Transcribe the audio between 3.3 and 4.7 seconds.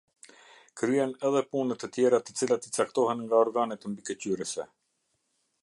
organet mbikëqyrëse.